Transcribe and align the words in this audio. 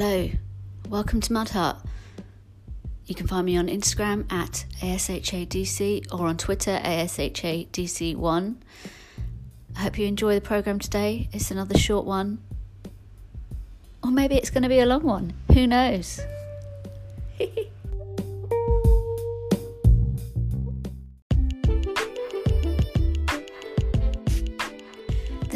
Hello, 0.00 0.30
welcome 0.88 1.20
to 1.22 1.32
Mud 1.32 1.48
Hut. 1.48 1.84
You 3.06 3.16
can 3.16 3.26
find 3.26 3.44
me 3.44 3.56
on 3.56 3.66
Instagram 3.66 4.32
at 4.32 4.64
ASHADC 4.80 6.14
or 6.14 6.28
on 6.28 6.36
Twitter 6.36 6.78
ASHADC1. 6.84 8.56
I 9.76 9.80
hope 9.80 9.98
you 9.98 10.06
enjoy 10.06 10.36
the 10.36 10.40
program 10.40 10.78
today. 10.78 11.28
It's 11.32 11.50
another 11.50 11.76
short 11.76 12.06
one. 12.06 12.38
Or 14.04 14.12
maybe 14.12 14.36
it's 14.36 14.50
going 14.50 14.62
to 14.62 14.68
be 14.68 14.78
a 14.78 14.86
long 14.86 15.02
one. 15.02 15.32
Who 15.52 15.66
knows? 15.66 16.20
the 17.38 17.58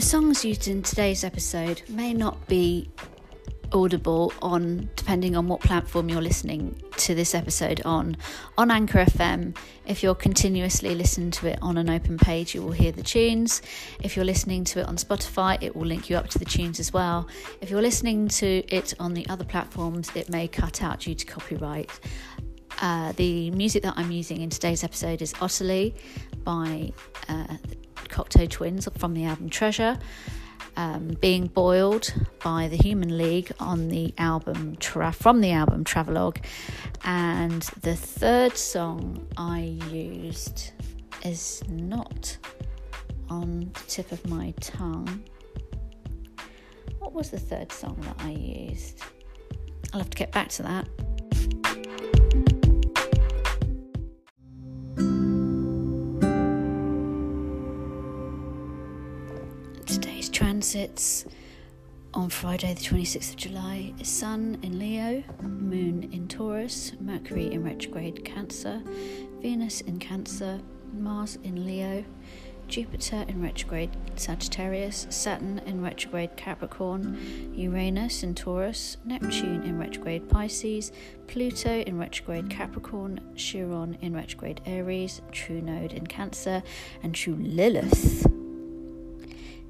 songs 0.00 0.44
used 0.44 0.66
in 0.66 0.82
today's 0.82 1.22
episode 1.22 1.82
may 1.88 2.12
not 2.12 2.48
be 2.48 2.90
audible 3.72 4.32
on 4.42 4.88
depending 4.96 5.36
on 5.36 5.48
what 5.48 5.60
platform 5.60 6.08
you're 6.08 6.22
listening 6.22 6.80
to 6.96 7.14
this 7.14 7.34
episode 7.34 7.80
on 7.84 8.16
on 8.58 8.70
anchor 8.70 9.04
fm 9.04 9.56
if 9.86 10.02
you're 10.02 10.14
continuously 10.14 10.94
listening 10.94 11.30
to 11.30 11.46
it 11.48 11.58
on 11.60 11.76
an 11.76 11.90
open 11.90 12.16
page 12.18 12.54
you 12.54 12.62
will 12.62 12.72
hear 12.72 12.92
the 12.92 13.02
tunes. 13.02 13.62
If 14.02 14.16
you're 14.16 14.24
listening 14.24 14.64
to 14.64 14.80
it 14.80 14.86
on 14.86 14.96
spotify 14.96 15.60
it 15.60 15.74
will 15.74 15.86
link 15.86 16.08
you 16.08 16.16
up 16.16 16.28
to 16.30 16.38
the 16.38 16.44
tunes 16.44 16.78
as 16.78 16.92
well. 16.92 17.28
If 17.60 17.70
you're 17.70 17.82
listening 17.82 18.28
to 18.28 18.62
it 18.68 18.94
on 19.00 19.14
the 19.14 19.28
other 19.28 19.44
platforms 19.44 20.10
it 20.14 20.28
may 20.28 20.48
cut 20.48 20.82
out 20.82 21.00
due 21.00 21.14
to 21.14 21.26
copyright. 21.26 21.90
Uh, 22.80 23.12
the 23.12 23.50
music 23.50 23.82
that 23.82 23.94
I'm 23.96 24.10
using 24.10 24.40
in 24.40 24.50
today's 24.50 24.82
episode 24.82 25.20
is 25.20 25.32
Otterley 25.34 25.94
by 26.42 26.92
uh, 27.28 27.56
the 27.66 27.76
Cocteau 28.08 28.48
Twins 28.48 28.88
from 28.96 29.14
the 29.14 29.24
album 29.24 29.50
Treasure 29.50 29.98
um, 30.76 31.16
being 31.20 31.46
boiled 31.46 32.12
by 32.42 32.68
the 32.68 32.76
Human 32.76 33.16
League 33.16 33.52
on 33.60 33.88
the 33.88 34.14
album 34.18 34.76
tra- 34.76 35.12
from 35.12 35.40
the 35.40 35.52
album 35.52 35.84
Travelogue, 35.84 36.38
and 37.04 37.62
the 37.82 37.96
third 37.96 38.56
song 38.56 39.26
I 39.36 39.78
used 39.90 40.72
is 41.24 41.62
not 41.68 42.36
on 43.28 43.70
the 43.74 43.80
tip 43.86 44.12
of 44.12 44.26
my 44.28 44.52
tongue. 44.60 45.22
What 46.98 47.12
was 47.12 47.30
the 47.30 47.38
third 47.38 47.72
song 47.72 47.98
that 48.02 48.16
I 48.20 48.30
used? 48.30 49.02
I'll 49.92 50.00
have 50.00 50.10
to 50.10 50.16
get 50.16 50.32
back 50.32 50.48
to 50.50 50.62
that. 50.62 50.88
Transits 60.72 61.26
on 62.14 62.30
Friday, 62.30 62.72
the 62.72 62.80
26th 62.80 63.30
of 63.30 63.36
July, 63.36 63.92
Sun 64.02 64.58
in 64.62 64.78
Leo, 64.78 65.22
Moon 65.42 66.08
in 66.12 66.28
Taurus, 66.28 66.92
Mercury 66.98 67.52
in 67.52 67.62
retrograde 67.62 68.24
Cancer, 68.24 68.82
Venus 69.42 69.82
in 69.82 69.98
Cancer, 69.98 70.60
Mars 70.94 71.36
in 71.44 71.66
Leo, 71.66 72.02
Jupiter 72.68 73.26
in 73.28 73.42
retrograde 73.42 73.90
Sagittarius, 74.16 75.06
Saturn 75.10 75.58
in 75.66 75.82
retrograde 75.82 76.38
Capricorn, 76.38 77.52
Uranus 77.54 78.22
in 78.22 78.34
Taurus, 78.34 78.96
Neptune 79.04 79.64
in 79.64 79.78
retrograde 79.78 80.26
Pisces, 80.30 80.90
Pluto 81.26 81.80
in 81.80 81.98
retrograde 81.98 82.48
Capricorn, 82.48 83.20
Chiron 83.36 83.98
in 84.00 84.14
retrograde 84.14 84.62
Aries, 84.64 85.20
True 85.32 85.60
Node 85.60 85.92
in 85.92 86.06
Cancer, 86.06 86.62
and 87.02 87.14
True 87.14 87.36
Lilith 87.38 88.26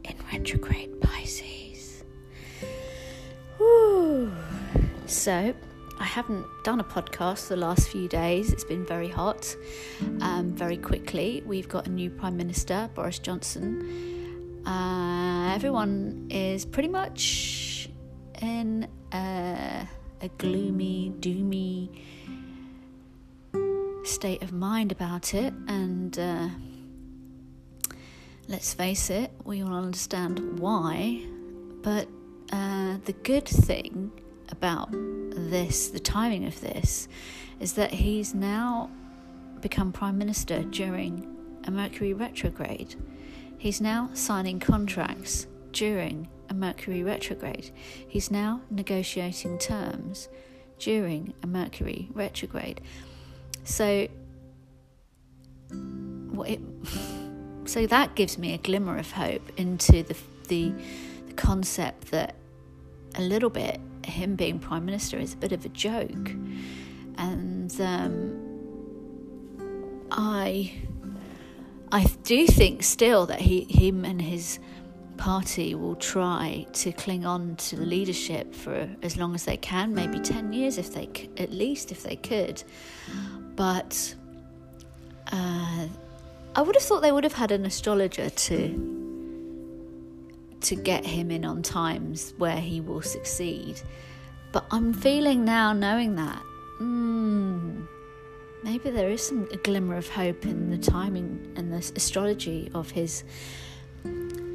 in 0.05 0.17
retrograde 0.33 1.01
Pisces. 1.01 2.05
Whew. 3.59 4.33
So, 5.07 5.55
I 6.01 6.05
haven't 6.05 6.47
done 6.65 6.81
a 6.81 6.85
podcast 6.85 7.49
the 7.49 7.57
last 7.57 7.89
few 7.89 8.09
days. 8.09 8.53
It's 8.53 8.65
been 8.65 8.85
very 8.85 9.09
hot. 9.09 9.55
Um, 10.21 10.53
very 10.53 10.77
quickly, 10.77 11.43
we've 11.47 11.69
got 11.69 11.87
a 11.87 11.91
new 11.91 12.11
Prime 12.11 12.37
Minister, 12.37 12.91
Boris 12.95 13.19
Johnson. 13.19 14.63
Uh, 14.67 15.53
everyone 15.55 16.27
is 16.31 16.65
pretty 16.65 16.89
much 16.89 17.89
in 18.41 18.89
a, 19.13 19.89
a 20.23 20.29
gloomy, 20.39 21.13
doomy 21.21 21.91
state 24.05 24.43
of 24.43 24.53
mind 24.53 24.91
about 24.93 25.35
it, 25.35 25.53
and 25.69 26.19
uh, 26.19 26.49
let's 28.49 28.75
face 28.75 29.11
it, 29.11 29.31
we 29.45 29.63
all 29.63 29.75
understand 29.75 30.59
why. 30.59 31.23
But 31.83 32.09
uh, 32.53 32.99
the 33.05 33.13
good 33.13 33.47
thing 33.47 34.13
about 34.51 34.89
this, 34.93 35.89
the 35.89 36.01
timing 36.01 36.47
of 36.47 36.61
this, 36.61 37.09
is 37.61 37.75
that 37.75 37.93
he's 37.93 38.35
now 38.35 38.91
become 39.61 39.93
Prime 39.93 40.19
Minister 40.19 40.63
during 40.65 41.27
a 41.65 41.71
Mercury 41.71 42.13
retrograde. 42.13 42.97
He's 43.59 43.81
now 43.81 44.11
signing 44.13 44.59
contracts 44.59 45.47
during 45.71 46.29
a 46.49 46.55
Mercury 46.55 47.03
retrograde. 47.03 47.71
He's 48.07 48.31
now 48.31 48.61
negotiating 48.71 49.59
terms 49.59 50.29
during 50.79 51.33
a 51.43 51.47
Mercury 51.47 52.09
retrograde. 52.13 52.81
So, 53.65 54.09
what 55.71 56.49
it. 56.49 56.61
So 57.65 57.87
that 57.87 58.15
gives 58.15 58.39
me 58.39 58.55
a 58.55 58.59
glimmer 58.59 58.99
of 58.99 59.13
hope 59.13 59.51
into 59.57 60.03
the, 60.03 60.17
the, 60.49 60.73
the 61.27 61.35
concept 61.35 62.11
that 62.11 62.35
a 63.15 63.23
little 63.23 63.51
bit 63.51 63.81
him 64.05 64.37
being 64.37 64.59
prime 64.59 64.85
minister 64.85 65.19
is 65.19 65.35
a 65.35 65.37
bit 65.37 65.53
of 65.53 65.65
a 65.65 65.69
joke, 65.69 66.31
and 67.19 67.81
um, 67.81 68.39
I 70.11 70.73
I 71.91 72.05
do 72.25 72.47
think 72.47 72.83
still 72.83 73.27
that 73.27 73.41
he 73.41 73.65
him 73.65 74.05
and 74.05 74.21
his 74.21 74.59
party 75.17 75.75
will 75.75 75.95
try 75.97 76.67
to 76.73 76.91
cling 76.93 77.25
on 77.25 77.55
to 77.55 77.77
the 77.77 77.87
leadership 77.87 78.55
for 78.55 78.89
as 79.03 79.17
long 79.17 79.35
as 79.35 79.45
they 79.45 79.57
can, 79.57 79.95
maybe 79.95 80.19
10 80.19 80.53
years 80.53 80.79
if 80.79 80.93
they 80.93 81.09
at 81.37 81.53
least 81.53 81.93
if 81.93 82.03
they 82.03 82.17
could. 82.17 82.63
But 83.55 84.15
uh, 85.31 85.87
I 86.55 86.61
would 86.61 86.75
have 86.75 86.85
thought 86.85 87.01
they 87.01 87.13
would 87.13 87.25
have 87.25 87.33
had 87.33 87.51
an 87.51 87.65
astrologer 87.65 88.29
to 88.29 88.99
to 90.61 90.77
get 90.77 91.05
him 91.05 91.31
in 91.31 91.45
on 91.45 91.63
times 91.63 92.35
where 92.39 92.59
he 92.59 92.81
will 92.81 93.03
succeed. 93.03 93.81
But 94.53 94.65
I'm 94.71 94.93
feeling 94.93 95.45
now, 95.45 95.73
knowing 95.73 96.15
that, 96.17 96.41
mm, 96.81 97.87
maybe 98.63 98.91
there 98.91 99.11
is 99.11 99.27
some 99.27 99.49
a 99.51 99.57
glimmer 99.57 99.97
of 99.97 100.09
hope 100.09 100.45
in 100.45 100.71
the 100.71 100.79
timing 100.79 101.53
and 101.57 101.73
the 101.73 101.79
astrology 101.97 102.71
of 102.75 102.91
his 102.91 103.25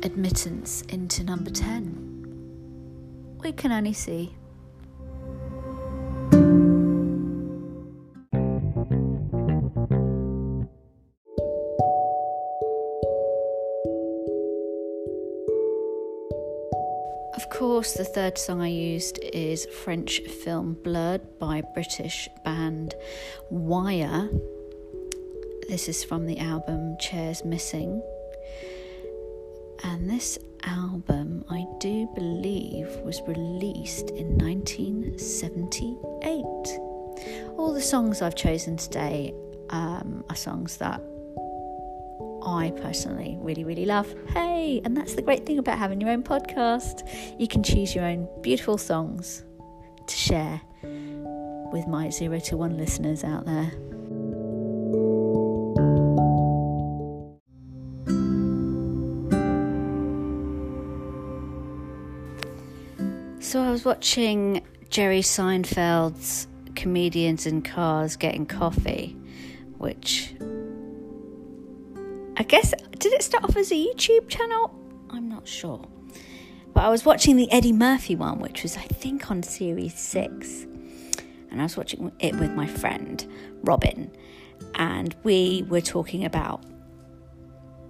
admittance 0.04 0.84
into 0.84 1.24
number 1.24 1.50
10. 1.50 3.40
We 3.44 3.52
can 3.52 3.72
only 3.72 3.94
see. 3.94 4.36
Course, 17.50 17.94
the 17.94 18.04
third 18.04 18.38
song 18.38 18.62
I 18.62 18.68
used 18.68 19.20
is 19.22 19.66
French 19.66 20.20
film 20.20 20.74
Blurred 20.84 21.40
by 21.40 21.62
British 21.74 22.28
band 22.44 22.94
Wire. 23.50 24.30
This 25.70 25.88
is 25.88 26.04
from 26.04 26.26
the 26.26 26.40
album 26.40 26.98
Chairs 27.00 27.46
Missing. 27.46 28.02
And 29.84 30.10
this 30.10 30.40
album, 30.64 31.46
I 31.50 31.66
do 31.80 32.10
believe, 32.16 32.88
was 33.06 33.22
released 33.28 34.10
in 34.12 34.38
1978. 34.38 36.44
All 37.58 37.74
the 37.74 37.82
songs 37.82 38.22
I've 38.22 38.36
chosen 38.36 38.78
today 38.78 39.34
um, 39.70 40.24
are 40.30 40.36
songs 40.36 40.78
that 40.78 41.02
I 42.48 42.72
personally 42.72 43.38
really, 43.42 43.66
really 43.66 43.86
love. 43.86 44.16
Hey, 44.30 44.82
and 44.86 44.96
that's 44.96 45.16
the 45.16 45.22
great 45.22 45.46
thing 45.46 45.60
about 45.60 45.78
having 45.78 46.00
your 46.00 46.10
own 46.10 46.24
podcast. 46.24 47.08
You 47.38 47.48
can 47.48 47.62
choose 47.62 47.94
your 47.94 48.06
own 48.06 48.28
beautiful 48.42 48.78
songs 48.78 49.44
to 50.08 50.16
share 50.16 50.62
with 51.74 51.86
my 51.88 52.10
zero 52.10 52.40
to 52.40 52.56
one 52.56 52.78
listeners 52.78 53.26
out 53.26 53.46
there. 53.46 53.72
So 63.42 63.62
I 63.62 63.72
was 63.72 63.84
watching 63.84 64.64
Jerry 64.90 65.22
Seinfeld's 65.22 66.48
Comedians 66.76 67.46
in 67.46 67.62
Cars 67.62 68.16
Getting 68.16 68.46
Coffee, 68.46 69.18
which 69.78 70.34
I 72.40 72.44
guess, 72.44 72.72
did 73.00 73.14
it 73.14 73.24
start 73.24 73.44
off 73.44 73.58
as 73.58 73.72
a 73.72 73.76
YouTube 73.76 74.30
channel? 74.30 74.72
I'm 75.10 75.28
not 75.28 75.48
sure. 75.48 75.84
But 76.72 76.84
I 76.84 76.90
was 76.90 77.04
watching 77.04 77.36
the 77.36 77.52
Eddie 77.52 77.74
Murphy 77.74 78.16
one, 78.16 78.38
which 78.38 78.62
was, 78.62 78.78
I 78.78 78.84
think, 78.84 79.32
on 79.32 79.42
series 79.42 79.98
six. 79.98 80.68
And 81.50 81.60
I 81.60 81.64
was 81.64 81.76
watching 81.76 82.12
it 82.20 82.36
with 82.36 82.52
my 82.52 82.68
friend, 82.68 83.26
Robin. 83.64 84.12
And 84.76 85.16
we 85.24 85.66
were 85.68 85.82
talking 85.82 86.26
about, 86.26 86.64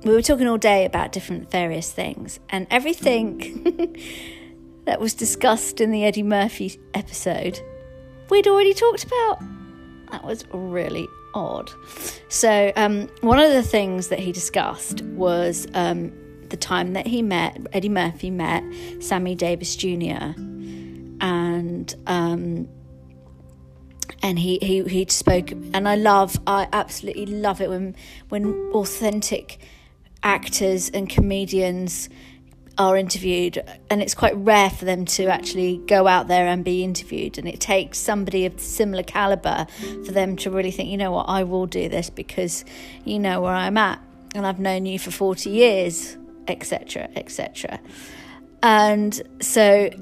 we 0.03 0.13
were 0.13 0.21
talking 0.21 0.47
all 0.47 0.57
day 0.57 0.85
about 0.85 1.11
different 1.11 1.51
various 1.51 1.91
things. 1.91 2.39
And 2.49 2.67
everything 2.71 3.97
that 4.85 5.01
was 5.01 5.13
discussed 5.13 5.81
in 5.81 5.91
the 5.91 6.05
Eddie 6.05 6.23
Murphy 6.23 6.79
episode, 6.93 7.59
we'd 8.29 8.47
already 8.47 8.73
talked 8.73 9.03
about. 9.03 9.41
That 10.11 10.23
was 10.23 10.45
really 10.53 11.05
odd. 11.33 11.71
So, 12.29 12.71
um, 12.75 13.07
one 13.21 13.39
of 13.39 13.51
the 13.51 13.63
things 13.63 14.09
that 14.09 14.19
he 14.19 14.31
discussed 14.31 15.01
was 15.01 15.67
um, 15.73 16.11
the 16.49 16.57
time 16.57 16.93
that 16.93 17.07
he 17.07 17.21
met, 17.21 17.59
Eddie 17.73 17.89
Murphy 17.89 18.29
met 18.29 18.63
Sammy 18.99 19.35
Davis 19.35 19.75
Jr. 19.75 20.33
And, 21.19 21.95
um, 22.05 22.67
and 24.21 24.39
he, 24.39 24.59
he, 24.61 24.83
he 24.83 25.05
spoke, 25.09 25.51
and 25.51 25.87
I 25.87 25.95
love, 25.95 26.39
I 26.47 26.67
absolutely 26.73 27.25
love 27.25 27.61
it 27.61 27.69
when, 27.69 27.95
when 28.29 28.71
authentic 28.73 29.59
actors 30.23 30.89
and 30.89 31.09
comedians 31.09 32.09
are 32.77 32.95
interviewed, 32.95 33.63
and 33.89 34.01
it's 34.01 34.13
quite 34.13 34.35
rare 34.37 34.69
for 34.69 34.85
them 34.85 35.05
to 35.05 35.25
actually 35.25 35.77
go 35.87 36.07
out 36.07 36.27
there 36.27 36.47
and 36.47 36.63
be 36.63 36.83
interviewed. 36.83 37.37
And 37.37 37.47
it 37.47 37.59
takes 37.59 37.97
somebody 37.97 38.45
of 38.45 38.59
similar 38.59 39.03
caliber 39.03 39.67
for 40.05 40.11
them 40.11 40.35
to 40.37 40.51
really 40.51 40.71
think, 40.71 40.89
you 40.89 40.97
know 40.97 41.11
what, 41.11 41.23
I 41.23 41.43
will 41.43 41.65
do 41.65 41.89
this 41.89 42.09
because 42.09 42.63
you 43.03 43.19
know 43.19 43.41
where 43.41 43.53
I'm 43.53 43.77
at, 43.77 43.99
and 44.35 44.45
I've 44.45 44.59
known 44.59 44.85
you 44.85 44.99
for 44.99 45.11
40 45.11 45.49
years, 45.49 46.17
etc., 46.47 47.09
etc. 47.15 47.79
And 48.61 49.21
so. 49.41 49.89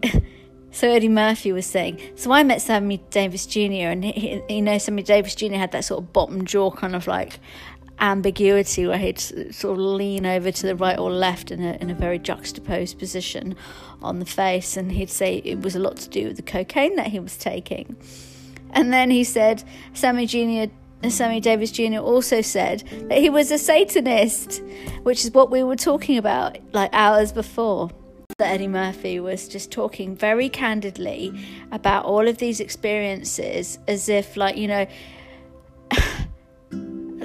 So 0.72 0.90
Eddie 0.92 1.08
Murphy 1.08 1.54
was 1.54 1.66
saying, 1.66 2.02
so 2.16 2.34
I 2.34 2.44
met 2.44 2.62
Sammy 2.62 2.98
Davis 3.10 3.46
Jr. 3.46 3.88
and 3.88 4.04
he, 4.04 4.42
you 4.50 4.62
know 4.62 4.78
Sammy 4.78 5.04
Davis 5.04 5.34
Jr. 5.34 5.54
had 5.54 5.72
that 5.72 5.86
sort 5.86 6.04
of 6.04 6.12
bottom 6.12 6.44
jaw 6.44 6.70
kind 6.70 6.98
of 6.98 7.08
like 7.08 7.40
ambiguity 8.00 8.86
where 8.86 8.98
he'd 8.98 9.20
sort 9.20 9.74
of 9.74 9.78
lean 9.78 10.26
over 10.26 10.52
to 10.52 10.68
the 10.68 10.76
right 10.76 10.98
or 10.98 11.10
left 11.10 11.52
in 11.52 11.64
a, 11.64 11.74
in 11.82 11.90
a 11.90 11.94
very 11.94 12.20
juxtaposed 12.20 13.00
position 13.00 13.56
on 14.02 14.20
the 14.20 14.26
face 14.26 14.76
and 14.76 14.92
he'd 14.92 15.10
say 15.10 15.38
it 15.46 15.62
was 15.62 15.76
a 15.76 15.80
lot 15.80 15.98
to 15.98 16.10
do 16.10 16.28
with 16.28 16.36
the 16.36 16.44
cocaine 16.44 16.96
that 16.96 17.08
he 17.08 17.20
was 17.20 17.38
taking. 17.38 17.96
And 18.72 18.92
then 18.92 19.10
he 19.10 19.24
said 19.24 19.64
sammy 19.94 20.26
jr 20.26 20.72
uh, 21.04 21.10
sammy 21.10 21.40
davis 21.40 21.72
jr 21.72 21.98
also 21.98 22.42
said 22.42 22.84
that 23.10 23.20
he 23.20 23.30
was 23.30 23.52
a 23.52 23.58
satanist 23.58 24.62
which 25.04 25.24
is 25.24 25.32
what 25.32 25.50
we 25.50 25.64
were 25.64 25.76
talking 25.76 26.18
about 26.18 26.58
like 26.74 26.90
hours 26.94 27.32
before. 27.32 27.90
That 28.38 28.52
Eddie 28.52 28.68
Murphy 28.68 29.22
was 29.22 29.48
just 29.48 29.72
talking 29.72 30.14
very 30.14 30.50
candidly 30.50 31.32
about 31.72 32.04
all 32.04 32.28
of 32.28 32.38
these 32.38 32.60
experiences 32.60 33.80
as 33.88 34.10
if 34.10 34.36
like 34.36 34.58
you 34.58 34.68
know 34.68 34.86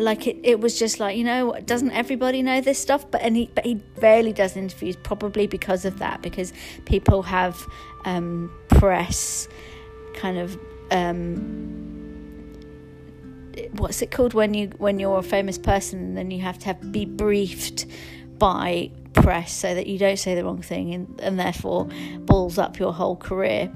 like 0.00 0.26
it, 0.26 0.38
it 0.43 0.61
was 0.61 0.79
just 0.79 1.00
like 1.00 1.17
you 1.17 1.25
know 1.25 1.56
doesn't 1.64 1.93
everybody 1.93 2.43
know 2.43 2.61
this 2.61 2.79
stuff? 2.79 3.11
But 3.11 3.23
and 3.23 3.37
he 3.37 3.50
but 3.55 3.64
he 3.64 3.81
rarely 3.99 4.32
does 4.32 4.56
interviews 4.56 4.97
probably 4.97 5.47
because 5.47 5.85
of 5.85 5.99
that 5.99 6.23
because 6.23 6.52
people 6.85 7.23
have 7.23 7.67
um, 8.05 8.52
press 8.69 9.49
kind 10.14 10.38
of 10.38 10.58
um, 10.91 11.91
what's 13.73 14.02
it 14.02 14.11
called 14.11 14.35
when 14.35 14.55
you 14.55 14.69
when 14.79 14.99
you're 14.99 15.19
a 15.19 15.23
famous 15.23 15.58
person 15.58 16.14
then 16.14 16.31
you 16.31 16.41
have 16.41 16.58
to 16.58 16.67
have 16.67 16.93
be 16.93 17.05
briefed 17.05 17.87
by 18.38 18.91
press 19.12 19.52
so 19.52 19.75
that 19.75 19.87
you 19.87 19.99
don't 19.99 20.19
say 20.19 20.35
the 20.35 20.44
wrong 20.44 20.62
thing 20.62 20.94
and, 20.94 21.20
and 21.20 21.38
therefore 21.38 21.88
balls 22.20 22.58
up 22.58 22.79
your 22.79 22.93
whole 22.93 23.17
career. 23.17 23.70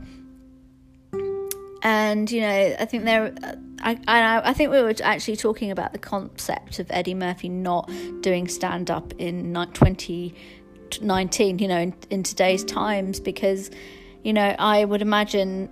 And 1.83 2.31
you 2.31 2.41
know 2.41 2.77
i 2.79 2.87
think 2.87 3.05
there 3.05 3.35
I, 3.85 3.99
I, 4.09 4.51
I 4.51 4.53
think 4.55 4.71
we 4.71 4.83
were 4.83 4.95
actually 5.03 5.37
talking 5.37 5.71
about 5.71 5.93
the 5.93 5.99
concept 5.99 6.79
of 6.79 6.87
Eddie 6.91 7.15
Murphy 7.15 7.51
not 7.51 7.91
doing 8.23 8.49
stand 8.49 8.91
up 8.91 9.13
in 9.19 9.53
2019, 9.53 11.59
you 11.59 11.69
know, 11.69 11.79
in, 11.79 11.95
in 12.09 12.23
today's 12.23 12.65
times, 12.65 13.21
because, 13.21 13.71
you 14.23 14.33
know, 14.33 14.57
I 14.59 14.87
would 14.87 15.03
imagine 15.03 15.69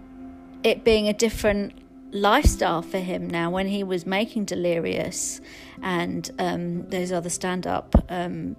it 0.63 0.85
being 0.85 1.09
a 1.09 1.15
different 1.15 1.73
lifestyle 2.13 2.83
for 2.83 2.99
him 2.99 3.29
now 3.29 3.51
when 3.51 3.67
he 3.67 3.83
was 3.83 4.05
making 4.05 4.45
Delirious 4.45 5.41
and 5.81 6.31
um, 6.39 6.87
those 6.91 7.13
other 7.13 7.31
stand 7.31 7.67
up 7.67 7.95
um, 8.11 8.57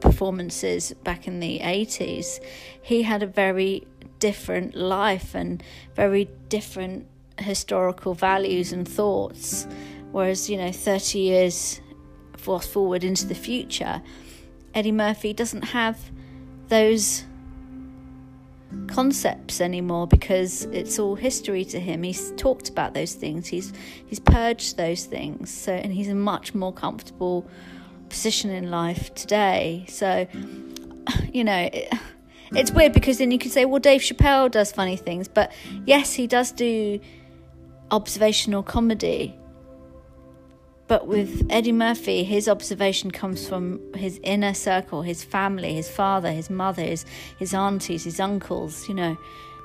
performances 0.00 0.92
back 1.04 1.28
in 1.28 1.38
the 1.38 1.60
80s. 1.60 2.40
He 2.82 3.02
had 3.02 3.22
a 3.22 3.28
very 3.28 3.86
different 4.18 4.74
life 4.74 5.36
and 5.36 5.62
very 5.94 6.28
different 6.48 7.06
historical 7.38 8.14
values 8.14 8.72
and 8.72 8.88
thoughts. 8.88 9.66
Whereas, 10.12 10.50
you 10.50 10.56
know, 10.56 10.72
30 10.72 11.18
years 11.18 11.80
forward 12.36 13.04
into 13.04 13.26
the 13.26 13.34
future, 13.34 14.02
Eddie 14.74 14.92
Murphy 14.92 15.32
doesn't 15.32 15.62
have 15.62 15.98
those 16.68 17.24
concepts 18.86 19.60
anymore 19.60 20.06
because 20.06 20.64
it's 20.66 20.98
all 20.98 21.14
history 21.14 21.64
to 21.66 21.78
him. 21.78 22.02
He's 22.02 22.32
talked 22.32 22.68
about 22.68 22.94
those 22.94 23.14
things. 23.14 23.46
He's 23.46 23.72
he's 24.06 24.18
purged 24.18 24.76
those 24.76 25.04
things. 25.04 25.50
So 25.50 25.72
and 25.72 25.92
he's 25.92 26.08
a 26.08 26.14
much 26.14 26.54
more 26.54 26.72
comfortable 26.72 27.46
position 28.08 28.50
in 28.50 28.70
life 28.70 29.14
today. 29.14 29.84
So 29.88 30.26
you 31.32 31.44
know, 31.44 31.68
it, 31.72 31.92
it's 32.52 32.70
weird 32.70 32.92
because 32.92 33.18
then 33.18 33.30
you 33.30 33.38
could 33.38 33.52
say, 33.52 33.64
well, 33.64 33.80
Dave 33.80 34.02
Chappelle 34.02 34.50
does 34.50 34.72
funny 34.72 34.96
things, 34.96 35.28
but 35.28 35.52
yes, 35.86 36.12
he 36.12 36.26
does 36.26 36.52
do 36.52 37.00
observational 37.92 38.62
comedy. 38.62 39.36
But 40.88 41.06
with 41.06 41.46
Eddie 41.48 41.72
Murphy, 41.72 42.24
his 42.24 42.48
observation 42.48 43.10
comes 43.10 43.48
from 43.48 43.80
his 43.94 44.18
inner 44.22 44.52
circle, 44.52 45.02
his 45.02 45.22
family, 45.22 45.74
his 45.74 45.88
father, 45.88 46.32
his 46.32 46.50
mother, 46.50 46.82
his, 46.82 47.06
his 47.38 47.54
aunties, 47.54 48.04
his 48.04 48.18
uncles, 48.18 48.88
you 48.88 48.94
know, 48.94 49.16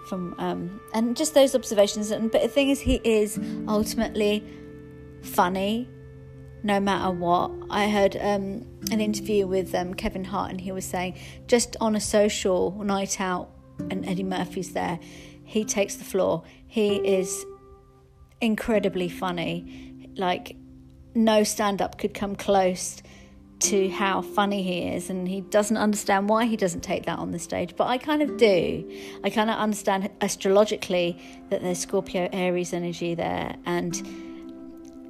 from 0.08 0.36
um, 0.38 0.80
and 0.94 1.18
just 1.18 1.34
those 1.34 1.54
observations. 1.56 2.12
And 2.12 2.32
but 2.32 2.44
the 2.44 2.48
thing 2.48 2.70
is, 2.70 2.80
he 2.80 3.02
is 3.04 3.40
ultimately 3.68 4.44
funny, 5.22 5.90
no 6.64 6.80
matter 6.80 7.12
what. 7.12 7.52
I 7.70 7.90
heard 7.90 8.16
um, 8.16 8.66
an 8.92 9.02
interview 9.02 9.48
with 9.48 9.74
um, 9.76 9.96
Kevin 9.96 10.24
Hart, 10.24 10.52
and 10.52 10.62
he 10.62 10.72
was 10.72 10.86
saying 10.86 11.18
just 11.48 11.76
on 11.82 11.96
a 11.96 12.02
social 12.02 12.72
night 12.84 13.20
out, 13.20 13.50
and 13.90 14.08
Eddie 14.08 14.24
Murphy's 14.24 14.72
there, 14.72 15.00
he 15.44 15.66
takes 15.66 15.96
the 15.96 16.06
floor. 16.06 16.44
He 16.68 16.96
is 16.98 17.46
incredibly 18.42 19.10
funny. 19.10 20.10
Like, 20.16 20.56
no 21.16 21.44
stand 21.44 21.82
up 21.82 21.98
could 21.98 22.14
come 22.14 22.36
close 22.36 23.02
to 23.60 23.90
how 23.90 24.22
funny 24.22 24.62
he 24.62 24.88
is, 24.96 25.10
and 25.10 25.28
he 25.28 25.42
doesn't 25.42 25.78
understand 25.78 26.30
why 26.30 26.46
he 26.46 26.56
doesn't 26.56 26.82
take 26.82 27.06
that 27.06 27.18
on 27.18 27.32
the 27.32 27.40
stage. 27.40 27.76
But 27.76 27.88
I 27.88 27.98
kind 27.98 28.22
of 28.22 28.38
do. 28.38 28.88
I 29.24 29.30
kind 29.30 29.50
of 29.50 29.58
understand 29.58 30.10
astrologically 30.22 31.20
that 31.50 31.62
there's 31.62 31.80
Scorpio 31.80 32.30
Aries 32.32 32.74
energy 32.74 33.16
there, 33.16 33.56
and 33.66 33.96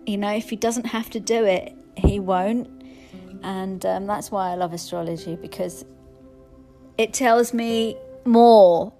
you 0.05 0.17
know, 0.17 0.31
if 0.31 0.49
he 0.49 0.55
doesn't 0.55 0.85
have 0.85 1.09
to 1.11 1.19
do 1.19 1.43
it, 1.43 1.75
he 1.97 2.19
won't. 2.19 2.69
And 3.43 3.85
um, 3.85 4.07
that's 4.07 4.31
why 4.31 4.51
I 4.51 4.55
love 4.55 4.73
astrology 4.73 5.35
because 5.35 5.85
it 6.97 7.13
tells 7.13 7.53
me 7.53 7.97
more 8.25 8.93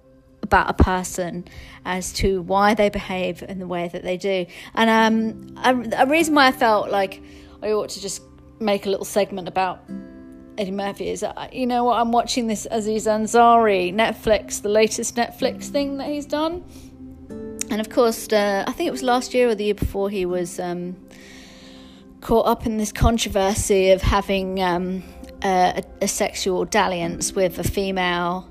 about 0.48 0.70
a 0.70 0.82
person 0.82 1.44
as 1.84 2.10
to 2.10 2.40
why 2.40 2.72
they 2.72 2.88
behave 2.88 3.42
in 3.42 3.58
the 3.58 3.66
way 3.66 3.88
that 3.92 4.02
they 4.02 4.16
do. 4.16 4.46
And 4.74 4.88
um, 4.88 5.54
a, 5.62 6.04
a, 6.04 6.06
reason 6.06 6.34
why 6.34 6.46
I 6.46 6.52
felt 6.52 6.90
like 6.90 7.22
I 7.62 7.72
ought 7.72 7.90
to 7.90 8.00
just 8.00 8.22
make 8.58 8.86
a 8.86 8.88
little 8.88 9.04
segment 9.04 9.46
about 9.46 9.84
Eddie 10.56 10.70
Murphy 10.70 11.10
is, 11.10 11.22
uh, 11.22 11.48
you 11.52 11.66
know 11.66 11.84
what, 11.84 12.00
I'm 12.00 12.12
watching 12.12 12.46
this 12.46 12.66
Aziz 12.70 13.06
Ansari 13.06 13.94
Netflix, 13.94 14.62
the 14.62 14.70
latest 14.70 15.16
Netflix 15.16 15.66
thing 15.66 15.98
that 15.98 16.08
he's 16.08 16.26
done. 16.26 16.64
And 17.70 17.78
of 17.78 17.90
course, 17.90 18.32
uh, 18.32 18.64
I 18.66 18.72
think 18.72 18.88
it 18.88 18.92
was 18.92 19.02
last 19.02 19.34
year 19.34 19.50
or 19.50 19.54
the 19.54 19.64
year 19.64 19.74
before 19.74 20.08
he 20.08 20.24
was 20.24 20.58
um, 20.58 20.96
caught 22.22 22.46
up 22.46 22.64
in 22.64 22.78
this 22.78 22.90
controversy 22.90 23.90
of 23.90 24.00
having 24.00 24.62
um, 24.62 25.02
a, 25.44 25.82
a 26.00 26.08
sexual 26.08 26.64
dalliance 26.64 27.34
with 27.34 27.58
a 27.58 27.64
female 27.64 28.47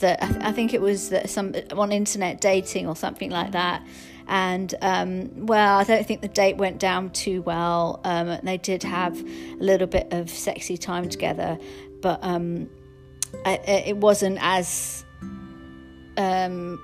that 0.00 0.22
I, 0.22 0.28
th- 0.28 0.44
I 0.44 0.52
think 0.52 0.74
it 0.74 0.80
was 0.80 1.12
some 1.26 1.54
on 1.72 1.92
internet 1.92 2.40
dating 2.40 2.86
or 2.86 2.96
something 2.96 3.30
like 3.30 3.52
that. 3.52 3.82
And 4.26 4.72
um, 4.80 5.46
well, 5.46 5.78
I 5.78 5.84
don't 5.84 6.06
think 6.06 6.20
the 6.20 6.28
date 6.28 6.56
went 6.56 6.78
down 6.78 7.10
too 7.10 7.42
well. 7.42 8.00
Um, 8.04 8.38
they 8.42 8.58
did 8.58 8.82
have 8.84 9.18
a 9.18 9.56
little 9.58 9.88
bit 9.88 10.12
of 10.12 10.30
sexy 10.30 10.76
time 10.76 11.08
together, 11.08 11.58
but 12.00 12.20
um, 12.22 12.70
I, 13.44 13.54
it 13.86 13.96
wasn't 13.96 14.38
as 14.40 15.04
um, 16.16 16.80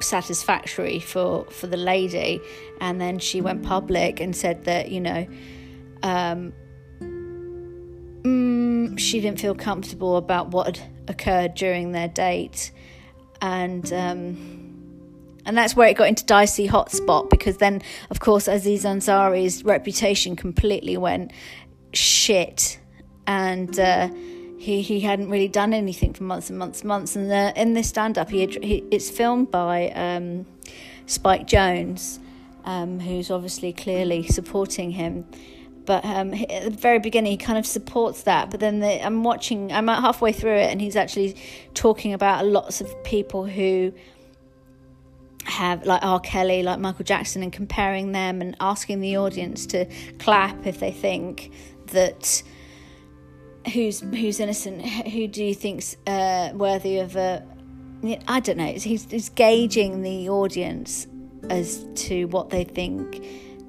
satisfactory 0.00 0.98
for 0.98 1.44
for 1.46 1.68
the 1.68 1.76
lady. 1.76 2.40
And 2.80 3.00
then 3.00 3.18
she 3.18 3.40
went 3.40 3.62
public 3.62 4.20
and 4.20 4.34
said 4.34 4.64
that 4.64 4.90
you 4.90 5.00
know. 5.00 5.26
Um, 6.02 6.52
mm, 7.00 8.98
she 8.98 9.20
didn't 9.20 9.40
feel 9.40 9.54
comfortable 9.54 10.16
about 10.16 10.48
what 10.48 10.80
occurred 11.08 11.54
during 11.54 11.92
their 11.92 12.08
date, 12.08 12.72
and 13.40 13.92
um, 13.92 14.58
and 15.44 15.56
that's 15.56 15.74
where 15.74 15.88
it 15.88 15.96
got 15.96 16.08
into 16.08 16.24
dicey 16.24 16.68
hotspot 16.68 17.30
because 17.30 17.56
then, 17.56 17.82
of 18.10 18.20
course, 18.20 18.48
Aziz 18.48 18.84
Ansari's 18.84 19.64
reputation 19.64 20.36
completely 20.36 20.96
went 20.96 21.32
shit, 21.92 22.78
and 23.26 23.78
uh, 23.78 24.08
he 24.58 24.82
he 24.82 25.00
hadn't 25.00 25.30
really 25.30 25.48
done 25.48 25.72
anything 25.72 26.12
for 26.12 26.24
months 26.24 26.50
and 26.50 26.58
months 26.58 26.80
and 26.80 26.88
months. 26.88 27.16
And 27.16 27.32
uh, 27.32 27.52
in 27.56 27.74
this 27.74 27.88
stand 27.88 28.18
up, 28.18 28.30
he, 28.30 28.46
he, 28.46 28.84
it's 28.90 29.08
filmed 29.08 29.50
by 29.50 29.90
um, 29.90 30.46
Spike 31.06 31.46
Jonze, 31.46 32.18
um, 32.64 33.00
who's 33.00 33.30
obviously 33.30 33.72
clearly 33.72 34.26
supporting 34.26 34.90
him 34.90 35.24
but 35.88 36.04
um, 36.04 36.34
at 36.34 36.64
the 36.64 36.70
very 36.70 36.98
beginning 36.98 37.32
he 37.32 37.38
kind 37.38 37.58
of 37.58 37.64
supports 37.64 38.24
that 38.24 38.50
but 38.50 38.60
then 38.60 38.78
the, 38.80 39.04
i'm 39.04 39.24
watching 39.24 39.72
i'm 39.72 39.88
halfway 39.88 40.30
through 40.30 40.54
it 40.54 40.70
and 40.70 40.82
he's 40.82 40.96
actually 40.96 41.34
talking 41.72 42.12
about 42.12 42.44
lots 42.44 42.82
of 42.82 43.02
people 43.04 43.46
who 43.46 43.90
have 45.44 45.86
like 45.86 46.02
R. 46.02 46.20
Kelly, 46.20 46.62
like 46.62 46.78
Michael 46.78 47.06
Jackson, 47.06 47.42
and 47.42 47.50
comparing 47.50 48.12
them 48.12 48.42
and 48.42 48.54
asking 48.60 49.00
the 49.00 49.16
audience 49.16 49.64
to 49.68 49.86
clap 50.18 50.66
if 50.66 50.78
they 50.78 50.92
think 50.92 51.50
that 51.86 52.42
who's 53.72 54.00
who's 54.00 54.40
innocent, 54.40 54.84
who 54.84 55.26
do 55.26 55.42
you 55.42 55.54
think's 55.54 55.96
uh, 56.06 56.50
worthy 56.54 56.98
of 56.98 57.16
a. 57.16 57.42
I 58.28 58.40
don't 58.40 58.58
know. 58.58 58.66
He's, 58.66 59.10
he's 59.10 59.30
gauging 59.30 60.02
the 60.02 60.28
audience 60.28 61.08
as 61.50 61.84
to 61.94 62.26
what 62.26 62.50
they 62.50 62.62
think 62.62 63.24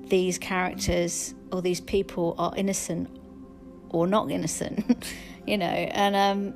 these 0.10 0.38
characters 0.38 1.34
or 1.52 1.62
these 1.62 1.82
people 1.82 2.36
are 2.38 2.54
innocent 2.56 3.10
or 3.90 4.08
not 4.08 4.30
innocent, 4.32 5.06
you 5.48 5.58
know, 5.58 5.66
and 5.66 6.16
um, 6.16 6.54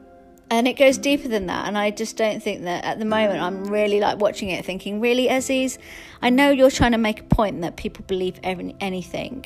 and 0.49 0.67
it 0.67 0.73
goes 0.73 0.97
deeper 0.97 1.27
than 1.27 1.47
that. 1.47 1.67
And 1.67 1.77
I 1.77 1.89
just 1.91 2.17
don't 2.17 2.41
think 2.41 2.63
that 2.63 2.83
at 2.85 2.99
the 2.99 3.05
moment 3.05 3.41
I'm 3.41 3.65
really 3.65 3.99
like 3.99 4.19
watching 4.19 4.49
it, 4.49 4.63
thinking, 4.65 4.99
really, 4.99 5.29
Aziz, 5.29 5.79
I 6.21 6.29
know 6.29 6.51
you're 6.51 6.71
trying 6.71 6.91
to 6.91 6.97
make 6.97 7.21
a 7.21 7.23
point 7.23 7.61
that 7.61 7.75
people 7.75 8.05
believe 8.07 8.39
every, 8.43 8.75
anything, 8.79 9.45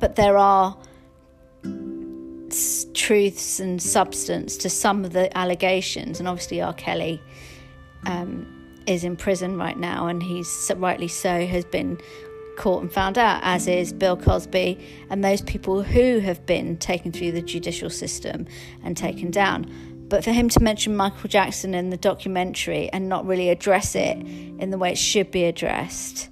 but 0.00 0.16
there 0.16 0.38
are 0.38 0.76
truths 2.94 3.60
and 3.60 3.82
substance 3.82 4.56
to 4.56 4.70
some 4.70 5.04
of 5.04 5.12
the 5.12 5.36
allegations, 5.36 6.18
and 6.18 6.28
obviously 6.28 6.62
R. 6.62 6.72
Kelly. 6.72 7.20
Um, 8.06 8.54
is 8.88 9.04
in 9.04 9.16
prison 9.16 9.58
right 9.58 9.78
now, 9.78 10.06
and 10.06 10.22
he's 10.22 10.72
rightly 10.76 11.08
so 11.08 11.46
has 11.46 11.64
been 11.66 12.00
caught 12.58 12.82
and 12.82 12.92
found 12.92 13.16
out, 13.16 13.40
as 13.42 13.66
is 13.66 13.94
Bill 13.94 14.16
Cosby 14.16 14.78
and 15.08 15.24
those 15.24 15.40
people 15.40 15.82
who 15.82 16.18
have 16.18 16.44
been 16.44 16.76
taken 16.76 17.12
through 17.12 17.32
the 17.32 17.40
judicial 17.40 17.88
system 17.88 18.46
and 18.84 18.96
taken 18.96 19.30
down. 19.30 20.06
But 20.08 20.24
for 20.24 20.32
him 20.32 20.48
to 20.50 20.60
mention 20.60 20.96
Michael 20.96 21.28
Jackson 21.28 21.74
in 21.74 21.88
the 21.90 21.96
documentary 21.96 22.90
and 22.92 23.08
not 23.08 23.24
really 23.26 23.48
address 23.48 23.94
it 23.94 24.18
in 24.18 24.70
the 24.70 24.78
way 24.78 24.92
it 24.92 24.98
should 24.98 25.30
be 25.30 25.44
addressed, 25.44 26.28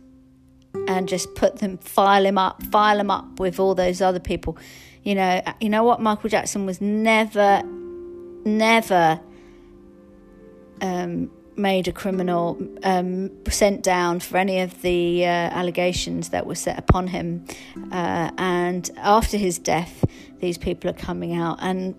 and 0.88 1.08
just 1.08 1.34
put 1.34 1.56
them, 1.58 1.78
file 1.78 2.24
him 2.24 2.38
up, 2.38 2.62
file 2.64 3.00
him 3.00 3.10
up 3.10 3.40
with 3.40 3.58
all 3.58 3.74
those 3.74 4.00
other 4.02 4.20
people. 4.20 4.58
You 5.02 5.14
know, 5.14 5.40
you 5.60 5.68
know 5.68 5.84
what? 5.84 6.00
Michael 6.00 6.28
Jackson 6.28 6.66
was 6.66 6.80
never, 6.80 7.62
never 8.44 9.20
um, 10.80 11.30
made 11.56 11.88
a 11.88 11.92
criminal, 11.92 12.58
um, 12.82 13.30
sent 13.48 13.82
down 13.82 14.20
for 14.20 14.36
any 14.36 14.60
of 14.60 14.82
the 14.82 15.24
uh, 15.24 15.28
allegations 15.28 16.30
that 16.30 16.46
were 16.46 16.54
set 16.54 16.78
upon 16.78 17.08
him. 17.08 17.44
Uh, 17.90 18.30
and 18.38 18.90
after 18.98 19.36
his 19.36 19.58
death, 19.58 20.04
these 20.38 20.58
people 20.58 20.90
are 20.90 20.94
coming 20.94 21.34
out, 21.34 21.58
and 21.60 21.94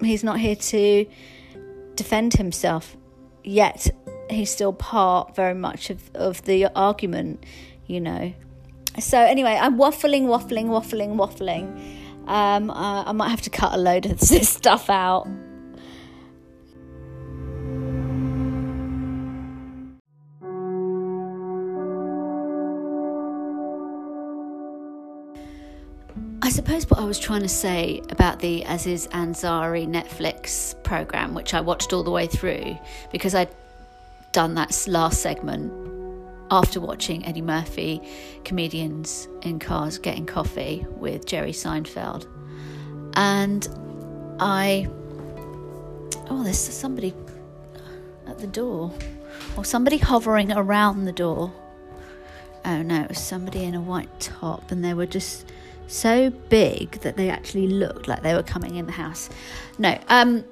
he's 0.00 0.24
not 0.24 0.38
here 0.38 0.56
to 0.56 1.06
defend 1.94 2.34
himself. 2.34 2.96
Yet 3.44 3.88
he's 4.30 4.50
still 4.50 4.72
part 4.72 5.34
very 5.34 5.54
much 5.54 5.90
of, 5.90 6.10
of 6.14 6.42
the 6.44 6.66
argument, 6.74 7.44
you 7.86 8.00
know. 8.00 8.32
So, 8.98 9.18
anyway, 9.18 9.56
I'm 9.60 9.76
waffling, 9.76 10.22
waffling, 10.22 10.66
waffling, 10.66 11.14
waffling. 11.14 11.96
Um, 12.26 12.70
I 12.70 13.10
might 13.12 13.28
have 13.28 13.42
to 13.42 13.50
cut 13.50 13.72
a 13.72 13.78
load 13.78 14.06
of 14.06 14.18
this 14.28 14.48
stuff 14.48 14.90
out. 14.90 15.28
I 26.48 26.50
suppose 26.50 26.88
what 26.88 26.98
I 26.98 27.04
was 27.04 27.18
trying 27.18 27.42
to 27.42 27.48
say 27.48 28.00
about 28.08 28.38
the 28.38 28.62
Aziz 28.62 29.06
Ansari 29.08 29.86
Netflix 29.86 30.82
program, 30.82 31.34
which 31.34 31.52
I 31.52 31.60
watched 31.60 31.92
all 31.92 32.02
the 32.02 32.10
way 32.10 32.26
through 32.26 32.78
because 33.12 33.34
I'd 33.34 33.50
done 34.32 34.54
that 34.54 34.86
last 34.88 35.20
segment 35.20 35.70
after 36.50 36.80
watching 36.80 37.26
Eddie 37.26 37.42
Murphy, 37.42 38.00
comedians 38.44 39.28
in 39.42 39.58
cars 39.58 39.98
getting 39.98 40.24
coffee 40.24 40.86
with 40.88 41.26
Jerry 41.26 41.52
Seinfeld. 41.52 42.26
And 43.12 43.68
I. 44.40 44.88
Oh, 46.30 46.42
there's 46.42 46.58
somebody 46.58 47.12
at 48.26 48.38
the 48.38 48.46
door, 48.46 48.90
or 49.54 49.66
somebody 49.66 49.98
hovering 49.98 50.50
around 50.52 51.04
the 51.04 51.12
door. 51.12 51.52
Oh 52.64 52.80
no, 52.80 53.02
it 53.02 53.10
was 53.10 53.18
somebody 53.18 53.64
in 53.64 53.74
a 53.74 53.82
white 53.82 54.18
top, 54.18 54.70
and 54.70 54.82
they 54.82 54.94
were 54.94 55.04
just 55.04 55.44
so 55.88 56.30
big 56.30 56.92
that 57.00 57.16
they 57.16 57.30
actually 57.30 57.66
looked 57.66 58.06
like 58.06 58.22
they 58.22 58.34
were 58.34 58.42
coming 58.42 58.76
in 58.76 58.86
the 58.86 58.92
house. 58.92 59.28
No, 59.78 59.98
um, 60.08 60.44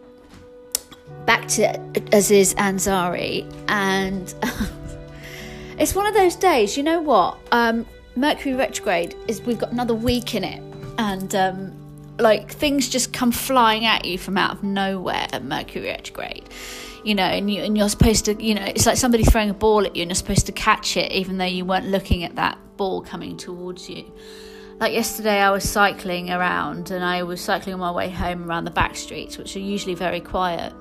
back 1.27 1.47
to 1.49 1.79
Aziz 2.13 2.55
Ansari, 2.55 3.47
and 3.69 4.35
it's 5.79 5.95
one 5.95 6.07
of 6.07 6.15
those 6.15 6.37
days. 6.37 6.77
You 6.77 6.83
know 6.83 7.01
what? 7.01 7.39
Um, 7.53 7.87
Mercury 8.17 8.55
retrograde 8.55 9.15
is. 9.29 9.43
We've 9.43 9.59
got 9.59 9.73
another 9.73 9.95
week 9.95 10.35
in 10.35 10.43
it, 10.43 10.63
and 10.99 11.35
um, 11.35 12.17
like 12.19 12.51
things 12.51 12.89
just 12.89 13.13
come 13.13 13.31
flying 13.31 13.85
at 13.85 14.05
you 14.05 14.19
from 14.19 14.39
out 14.39 14.53
of 14.53 14.63
nowhere 14.63 15.27
at 15.33 15.45
Mercury 15.45 15.87
retrograde. 15.87 16.49
You 17.05 17.15
know, 17.15 17.25
and 17.25 17.53
you 17.53 17.63
and 17.63 17.77
you're 17.77 17.91
supposed 17.91 18.25
to. 18.25 18.43
You 18.43 18.55
know, 18.55 18.65
it's 18.65 18.87
like 18.87 18.97
somebody 18.97 19.23
throwing 19.23 19.51
a 19.51 19.55
ball 19.55 19.85
at 19.85 19.95
you, 19.95 20.03
and 20.03 20.11
you're 20.11 20.17
supposed 20.17 20.47
to 20.47 20.53
catch 20.53 20.97
it, 20.97 21.13
even 21.13 21.37
though 21.37 21.45
you 21.45 21.65
weren't 21.65 21.87
looking 21.87 22.25
at 22.25 22.37
that 22.37 22.59
ball 22.77 23.03
coming 23.03 23.37
towards 23.37 23.89
you 23.89 24.11
like 24.79 24.93
yesterday 24.93 25.41
I 25.41 25.51
was 25.51 25.69
cycling 25.69 26.31
around 26.31 26.91
and 26.91 27.03
I 27.03 27.23
was 27.23 27.41
cycling 27.41 27.75
on 27.75 27.81
my 27.81 27.91
way 27.91 28.11
home 28.11 28.49
around 28.49 28.65
the 28.65 28.71
back 28.71 28.97
streets, 28.97 29.39
which 29.39 29.57
are 29.57 29.61
usually 29.61 29.95
very 29.95 30.21
quiet. 30.21 30.73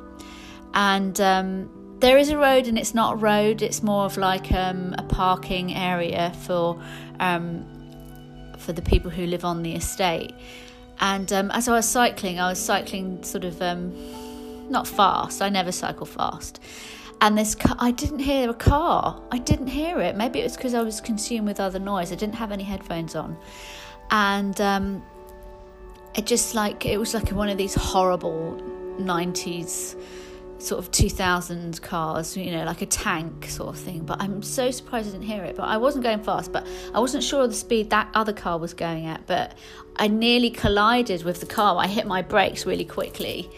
And 0.73 1.19
um, 1.21 1.97
there 1.99 2.17
is 2.17 2.29
a 2.29 2.37
road 2.37 2.67
and 2.67 2.77
it's 2.77 2.93
not 2.93 3.13
a 3.13 3.15
road, 3.15 3.61
it's 3.61 3.81
more 3.81 4.05
of 4.05 4.17
like 4.17 4.51
um, 4.51 4.93
a 4.97 5.03
parking 5.03 5.73
area 5.73 6.33
for 6.41 6.81
um, 7.19 7.65
for 8.59 8.73
the 8.73 8.81
people 8.81 9.11
who 9.11 9.25
live 9.25 9.45
on 9.45 9.63
the 9.63 9.75
estate. 9.75 10.33
And 10.99 11.31
um, 11.31 11.51
as 11.51 11.67
I 11.67 11.75
was 11.75 11.87
cycling, 11.87 12.39
I 12.39 12.49
was 12.49 12.59
cycling 12.59 13.23
sort 13.23 13.45
of 13.45 13.61
um, 13.61 13.93
not 14.69 14.87
fast, 14.87 15.41
I 15.41 15.49
never 15.49 15.71
cycle 15.71 16.05
fast. 16.05 16.59
And 17.21 17.37
this 17.37 17.55
car, 17.55 17.77
I 17.79 17.91
didn't 17.91 18.19
hear 18.19 18.49
a 18.49 18.53
car. 18.53 19.21
I 19.31 19.37
didn't 19.37 19.67
hear 19.67 20.01
it. 20.01 20.17
Maybe 20.17 20.41
it 20.41 20.43
was 20.43 20.57
because 20.57 20.73
I 20.73 20.81
was 20.81 20.99
consumed 20.99 21.47
with 21.47 21.61
other 21.61 21.79
noise. 21.79 22.11
I 22.11 22.15
didn't 22.15 22.35
have 22.35 22.51
any 22.51 22.63
headphones 22.63 23.15
on 23.15 23.37
and 24.12 24.59
um, 24.62 25.03
it 26.15 26.25
just 26.25 26.55
like 26.55 26.85
it 26.85 26.97
was 26.97 27.13
like 27.13 27.29
one 27.29 27.50
of 27.50 27.57
these 27.57 27.75
horrible 27.75 28.62
90s 29.00 29.95
sort 30.57 30.79
of 30.79 30.89
2000 30.89 31.81
cars 31.81 32.38
you 32.38 32.50
know 32.50 32.63
like 32.63 32.81
a 32.81 32.85
tank 32.85 33.45
sort 33.45 33.75
of 33.75 33.79
thing. 33.79 34.03
But 34.05 34.21
i'm 34.21 34.41
so 34.41 34.71
surprised 34.71 35.09
i 35.09 35.12
didn't 35.12 35.27
hear 35.27 35.43
it. 35.43 35.55
But 35.55 35.63
i 35.63 35.77
wasn't 35.77 36.03
going 36.03 36.24
fast 36.24 36.51
but 36.51 36.65
i 36.93 37.00
wasn't 37.00 37.24
sure 37.24 37.43
of 37.43 37.50
the 37.50 37.55
speed 37.55 37.89
that 37.89 38.09
other 38.13 38.33
car 38.33 38.57
was 38.57 38.74
going 38.74 39.05
at. 39.05 39.27
But 39.27 39.57
i 39.97 40.07
nearly 40.07 40.50
collided 40.50 41.24
with 41.24 41.39
the 41.39 41.45
car. 41.45 41.77
I 41.77 41.88
hit 41.88 42.07
my 42.07 42.21
brakes 42.21 42.65
really 42.65 42.85
quickly 42.85 43.50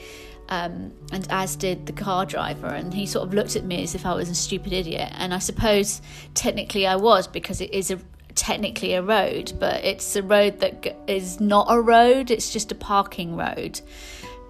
um, 0.50 0.94
and 1.12 1.28
as 1.30 1.56
did 1.58 1.88
the 1.88 1.94
car 1.94 2.26
driver. 2.26 2.68
And 2.68 2.94
he 2.94 3.06
sort 3.06 3.28
of 3.28 3.34
looked 3.34 3.56
at 3.56 3.64
me 3.64 3.84
as 3.84 3.96
if 3.96 4.06
i 4.06 4.14
was 4.14 4.30
a 4.30 4.36
stupid 4.36 4.74
idiot. 4.74 5.12
And 5.14 5.34
i 5.34 5.40
suppose 5.40 6.02
technically 6.34 6.88
i 6.88 6.96
was 6.96 7.28
because 7.28 7.62
it 7.62 7.74
is 7.74 7.92
a 7.92 8.00
technically 8.38 8.94
a 8.94 9.02
road, 9.02 9.52
but 9.60 9.84
it's 9.84 10.16
a 10.16 10.24
road 10.24 10.60
that 10.60 10.96
is 11.08 11.42
not 11.42 11.68
a 11.70 11.82
road, 11.82 12.32
it's 12.32 12.54
just 12.54 12.72
a 12.72 12.76
parking 12.76 13.36
road. 13.36 13.82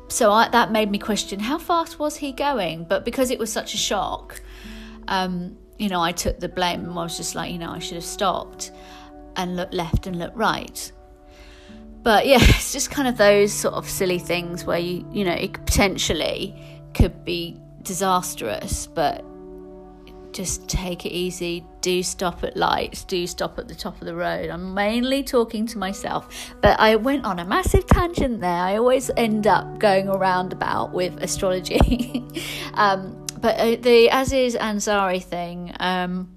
So 0.10 0.32
I, 0.32 0.50
that 0.50 0.72
made 0.72 0.91
me 0.91 1.00
question 1.00 1.39
how 1.39 1.58
fast 1.58 1.98
was 1.98 2.17
he 2.17 2.32
going? 2.32 2.84
But 2.84 3.03
because 3.03 3.32
it 3.32 3.39
was 3.39 3.51
such 3.51 3.74
a 3.74 3.77
shock, 3.77 4.41
um, 5.08 5.58
you 5.79 5.89
know, 5.89 6.01
I 6.01 6.12
took 6.12 6.39
the 6.39 6.50
blame 6.50 6.82
and 6.82 6.91
I 6.91 7.03
was 7.03 7.17
just 7.17 7.34
like, 7.34 7.51
you 7.51 7.58
know, 7.58 7.72
I 7.72 7.79
should 7.79 7.96
have 7.96 8.06
stopped 8.06 8.72
and 9.36 9.56
looked 9.56 9.74
left 9.74 10.06
and 10.06 10.20
looked 10.20 10.36
right. 10.36 10.91
But 12.03 12.27
yeah, 12.27 12.38
it's 12.41 12.74
just 12.74 12.91
kind 12.91 13.08
of 13.08 13.17
those 13.17 13.51
sort 13.53 13.74
of 13.74 13.89
silly 13.89 14.20
things 14.20 14.65
where 14.65 14.79
you, 14.79 15.08
you 15.12 15.24
know, 15.24 15.34
it 15.34 15.53
potentially 15.53 16.56
could 16.94 17.24
be 17.25 17.60
disastrous, 17.84 18.88
but 18.88 19.24
just 20.34 20.67
take 20.67 21.06
it 21.06 21.12
easy, 21.12 21.65
do 21.88 22.03
stop 22.03 22.44
at 22.44 22.58
lights, 22.58 23.06
do 23.06 23.25
stop 23.25 23.58
at 23.58 23.70
the 23.70 23.74
top 23.74 23.98
of 24.01 24.06
the 24.06 24.13
road. 24.13 24.50
I'm 24.50 24.74
mainly 24.74 25.24
talking 25.24 25.65
to 25.67 25.77
myself, 25.77 26.53
but 26.60 26.77
I 26.82 26.98
went 26.98 27.24
on 27.24 27.39
a 27.39 27.46
massive 27.46 27.88
tangent 27.88 28.41
there. 28.41 28.62
I 28.62 28.75
always 28.75 29.10
end 29.15 29.48
up 29.48 29.79
going 29.79 30.10
around 30.10 30.51
about 30.51 30.91
with 30.91 31.17
astrology. 31.24 32.25
um, 32.74 33.25
but 33.39 33.58
uh, 33.58 33.77
the 33.77 34.10
Aziz 34.12 34.58
Ansari 34.58 35.24
thing, 35.24 35.74
um, 35.79 36.27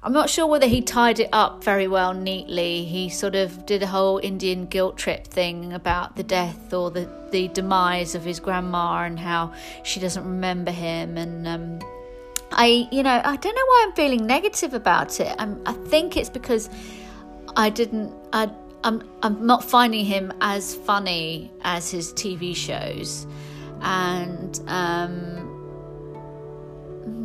I'm 0.00 0.12
not 0.12 0.30
sure 0.30 0.46
whether 0.46 0.68
he 0.68 0.80
tied 0.80 1.18
it 1.18 1.30
up 1.32 1.64
very 1.64 1.88
well 1.88 2.14
neatly. 2.14 2.84
He 2.84 3.08
sort 3.08 3.34
of 3.34 3.66
did 3.66 3.82
a 3.82 3.88
whole 3.88 4.18
Indian 4.18 4.66
guilt 4.66 4.96
trip 4.96 5.26
thing 5.26 5.72
about 5.72 6.14
the 6.14 6.22
death 6.22 6.72
or 6.72 6.92
the, 6.92 7.10
the 7.32 7.48
demise 7.48 8.14
of 8.14 8.24
his 8.24 8.38
grandma 8.38 9.02
and 9.02 9.18
how 9.18 9.54
she 9.82 9.98
doesn't 9.98 10.24
remember 10.24 10.70
him. 10.70 11.16
And 11.16 11.48
um, 11.48 11.80
I, 12.52 12.88
you 12.90 13.02
know, 13.02 13.20
I 13.24 13.36
don't 13.36 13.54
know 13.54 13.66
why 13.66 13.84
I'm 13.86 13.94
feeling 13.94 14.26
negative 14.26 14.74
about 14.74 15.20
it. 15.20 15.34
I'm, 15.38 15.60
I 15.66 15.72
think 15.72 16.16
it's 16.16 16.30
because 16.30 16.70
I 17.56 17.70
didn't, 17.70 18.12
I, 18.32 18.50
I'm, 18.84 19.02
I'm 19.22 19.46
not 19.46 19.64
finding 19.64 20.04
him 20.04 20.32
as 20.40 20.74
funny 20.74 21.52
as 21.62 21.90
his 21.90 22.12
TV 22.12 22.54
shows. 22.54 23.26
And, 23.80 24.60
um, 24.66 25.48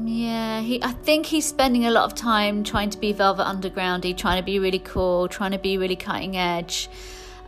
yeah, 0.05 0.61
he. 0.61 0.81
I 0.83 0.91
think 0.91 1.25
he's 1.25 1.45
spending 1.45 1.85
a 1.85 1.91
lot 1.91 2.05
of 2.05 2.15
time 2.15 2.63
trying 2.63 2.89
to 2.91 2.97
be 2.97 3.13
Velvet 3.13 3.45
Undergroundy, 3.45 4.15
trying 4.15 4.39
to 4.39 4.45
be 4.45 4.59
really 4.59 4.79
cool, 4.79 5.27
trying 5.27 5.51
to 5.51 5.57
be 5.57 5.77
really 5.77 5.95
cutting 5.95 6.37
edge. 6.37 6.89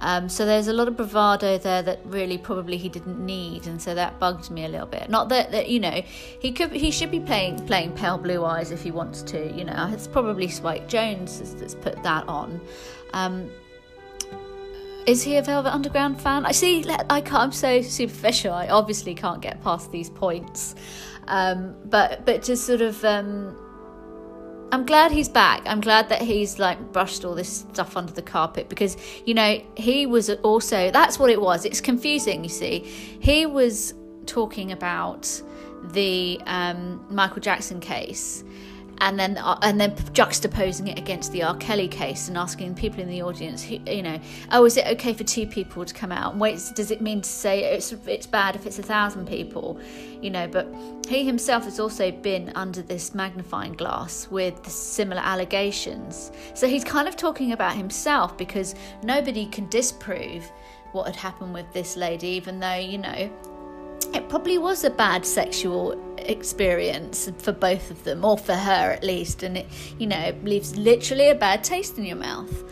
Um, 0.01 0.29
so 0.29 0.45
there's 0.45 0.67
a 0.67 0.73
lot 0.73 0.87
of 0.87 0.97
bravado 0.97 1.57
there 1.57 1.81
that 1.81 1.99
really 2.05 2.37
probably 2.37 2.77
he 2.77 2.89
didn't 2.89 3.25
need, 3.25 3.65
and 3.65 3.81
so 3.81 3.95
that 3.95 4.19
bugged 4.19 4.51
me 4.51 4.65
a 4.65 4.67
little 4.67 4.87
bit. 4.87 5.09
Not 5.09 5.29
that, 5.29 5.51
that 5.51 5.69
you 5.69 5.79
know 5.79 6.01
he 6.39 6.51
could 6.51 6.71
he 6.71 6.91
should 6.91 7.11
be 7.11 7.19
playing 7.19 7.65
playing 7.65 7.93
Pale 7.93 8.19
Blue 8.19 8.43
Eyes 8.43 8.71
if 8.71 8.83
he 8.83 8.91
wants 8.91 9.21
to. 9.23 9.51
You 9.53 9.63
know, 9.63 9.89
it's 9.91 10.07
probably 10.07 10.47
Spike 10.49 10.87
Jonze 10.89 11.57
that's 11.59 11.75
put 11.75 12.01
that 12.03 12.27
on. 12.27 12.59
Um, 13.13 13.49
is 15.07 15.21
he 15.21 15.37
a 15.37 15.41
Velvet 15.41 15.71
Underground 15.71 16.19
fan? 16.19 16.45
I 16.45 16.51
see. 16.51 16.83
I 17.09 17.21
can't, 17.21 17.33
I'm 17.33 17.51
so 17.51 17.81
superficial. 17.81 18.53
I 18.53 18.67
obviously 18.67 19.13
can't 19.13 19.41
get 19.41 19.61
past 19.61 19.91
these 19.91 20.09
points. 20.09 20.75
Um, 21.27 21.75
but 21.85 22.25
but 22.25 22.43
just 22.43 22.65
sort 22.65 22.81
of, 22.81 23.03
um, 23.05 23.55
I'm 24.71 24.85
glad 24.85 25.11
he's 25.11 25.29
back. 25.29 25.61
I'm 25.65 25.81
glad 25.81 26.09
that 26.09 26.21
he's 26.21 26.59
like 26.59 26.79
brushed 26.91 27.23
all 27.23 27.35
this 27.35 27.65
stuff 27.71 27.95
under 27.95 28.11
the 28.11 28.21
carpet 28.21 28.67
because 28.69 28.97
you 29.25 29.33
know 29.33 29.61
he 29.75 30.05
was 30.05 30.29
also 30.29 30.91
that's 30.91 31.19
what 31.19 31.29
it 31.29 31.39
was. 31.39 31.65
It's 31.65 31.81
confusing, 31.81 32.43
you 32.43 32.49
see. 32.49 32.79
He 32.79 33.45
was 33.45 33.93
talking 34.25 34.71
about 34.71 35.41
the 35.91 36.39
um, 36.45 37.05
Michael 37.09 37.41
Jackson 37.41 37.79
case 37.79 38.43
and 39.01 39.19
then 39.19 39.37
uh, 39.37 39.57
and 39.61 39.79
then 39.79 39.91
juxtaposing 40.13 40.89
it 40.89 40.97
against 40.97 41.31
the 41.31 41.43
R. 41.43 41.55
Kelly 41.57 41.87
case 41.87 42.27
and 42.27 42.37
asking 42.37 42.75
people 42.75 43.01
in 43.01 43.09
the 43.09 43.21
audience, 43.21 43.63
who, 43.63 43.79
you 43.87 44.01
know, 44.01 44.19
oh, 44.51 44.65
is 44.65 44.77
it 44.77 44.87
okay 44.87 45.13
for 45.13 45.23
two 45.23 45.45
people 45.45 45.85
to 45.85 45.93
come 45.93 46.11
out? 46.11 46.33
And 46.33 46.41
wait, 46.41 46.61
does 46.75 46.91
it 46.91 47.01
mean 47.01 47.21
to 47.21 47.29
say 47.29 47.63
it's 47.73 47.91
it's 48.05 48.27
bad 48.27 48.55
if 48.55 48.65
it's 48.65 48.79
a 48.79 48.83
thousand 48.83 49.27
people? 49.27 49.79
You 50.21 50.29
know, 50.31 50.47
but 50.47 50.67
he 51.07 51.25
himself 51.25 51.65
has 51.65 51.79
also 51.79 52.11
been 52.11 52.51
under 52.55 52.81
this 52.81 53.13
magnifying 53.13 53.73
glass 53.73 54.27
with 54.29 54.67
similar 54.67 55.21
allegations. 55.21 56.31
So 56.53 56.67
he's 56.67 56.83
kind 56.83 57.07
of 57.07 57.15
talking 57.15 57.51
about 57.51 57.75
himself 57.75 58.37
because 58.37 58.75
nobody 59.03 59.45
can 59.45 59.69
disprove 59.69 60.49
what 60.93 61.05
had 61.07 61.15
happened 61.15 61.53
with 61.53 61.71
this 61.73 61.97
lady, 61.97 62.27
even 62.29 62.59
though 62.59 62.75
you 62.75 62.97
know 62.97 63.29
it 64.13 64.29
probably 64.29 64.57
was 64.57 64.83
a 64.83 64.89
bad 64.89 65.25
sexual 65.25 66.01
experience 66.17 67.29
for 67.37 67.51
both 67.51 67.91
of 67.91 68.03
them, 68.03 68.25
or 68.25 68.37
for 68.37 68.55
her 68.55 68.91
at 68.91 69.03
least, 69.03 69.43
and 69.43 69.57
it, 69.57 69.67
you 69.97 70.07
know, 70.07 70.33
leaves 70.43 70.75
literally 70.77 71.29
a 71.29 71.35
bad 71.35 71.63
taste 71.63 71.97
in 71.97 72.05
your 72.05 72.17
mouth. 72.17 72.63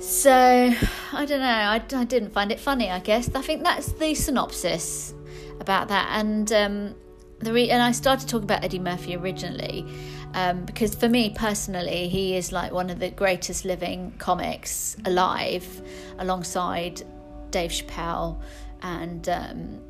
So, 0.00 0.30
I 0.32 1.24
don't 1.24 1.40
know, 1.40 1.46
I, 1.46 1.82
I 1.92 2.04
didn't 2.04 2.30
find 2.30 2.52
it 2.52 2.60
funny, 2.60 2.90
I 2.90 3.00
guess. 3.00 3.30
I 3.34 3.42
think 3.42 3.64
that's 3.64 3.92
the 3.92 4.14
synopsis 4.14 5.14
about 5.60 5.88
that. 5.88 6.08
And, 6.10 6.52
um, 6.52 6.94
the 7.38 7.52
re- 7.52 7.70
and 7.70 7.82
I 7.82 7.92
started 7.92 8.28
talking 8.28 8.44
about 8.44 8.64
Eddie 8.64 8.78
Murphy 8.78 9.14
originally 9.16 9.86
um, 10.34 10.64
because 10.64 10.94
for 10.94 11.08
me 11.08 11.30
personally, 11.30 12.08
he 12.08 12.36
is 12.36 12.52
like 12.52 12.72
one 12.72 12.90
of 12.90 12.98
the 12.98 13.10
greatest 13.10 13.64
living 13.64 14.12
comics 14.18 14.96
alive, 15.04 15.82
alongside 16.18 17.02
Dave 17.50 17.70
Chappelle 17.70 18.40
and 18.82 19.28
um, 19.28 19.80